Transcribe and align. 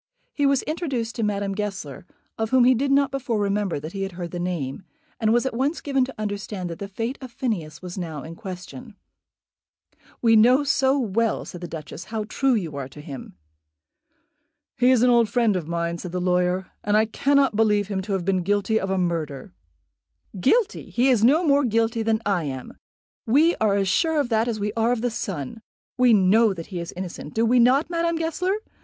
He 0.33 0.47
was 0.47 0.63
introduced 0.63 1.13
to 1.13 1.21
Madame 1.21 1.53
Goesler, 1.53 2.07
of 2.35 2.49
whom 2.49 2.63
he 2.63 2.73
did 2.73 2.91
not 2.91 3.11
before 3.11 3.37
remember 3.37 3.79
that 3.79 3.91
he 3.93 4.01
had 4.01 4.13
heard 4.13 4.31
the 4.31 4.39
name, 4.39 4.83
and 5.19 5.31
was 5.31 5.45
at 5.45 5.53
once 5.53 5.79
given 5.79 6.03
to 6.05 6.15
understand 6.17 6.71
that 6.71 6.79
the 6.79 6.87
fate 6.87 7.19
of 7.21 7.31
Phineas 7.31 7.83
was 7.83 7.99
now 7.99 8.23
in 8.23 8.33
question. 8.33 8.95
"We 10.19 10.35
know 10.35 10.63
so 10.63 10.97
well," 10.97 11.45
said 11.45 11.61
the 11.61 11.67
Duchess, 11.67 12.05
"how 12.05 12.23
true 12.23 12.55
you 12.55 12.75
are 12.77 12.87
to 12.87 12.99
him." 12.99 13.35
"He 14.75 14.89
is 14.89 15.03
an 15.03 15.11
old 15.11 15.29
friend 15.29 15.55
of 15.55 15.67
mine," 15.67 15.99
said 15.99 16.13
the 16.13 16.19
lawyer, 16.19 16.71
"and 16.83 16.97
I 16.97 17.05
cannot 17.05 17.55
believe 17.55 17.87
him 17.87 18.01
to 18.01 18.13
have 18.13 18.25
been 18.25 18.41
guilty 18.41 18.79
of 18.79 18.89
a 18.89 18.97
murder." 18.97 19.53
"Guilty! 20.39 20.89
he 20.89 21.09
is 21.09 21.23
no 21.23 21.45
more 21.45 21.63
guilty 21.63 22.01
than 22.01 22.21
I 22.25 22.45
am. 22.45 22.73
We 23.27 23.55
are 23.57 23.75
as 23.75 23.87
sure 23.87 24.19
of 24.19 24.29
that 24.29 24.47
as 24.47 24.59
we 24.59 24.73
are 24.73 24.91
of 24.91 25.01
the 25.03 25.11
sun. 25.11 25.61
We 25.95 26.11
know 26.11 26.55
that 26.55 26.73
he 26.73 26.79
is 26.79 26.91
innocent; 26.97 27.35
do 27.35 27.45
we 27.45 27.59
not, 27.59 27.91
Madame 27.91 28.15
Goesler? 28.15 28.55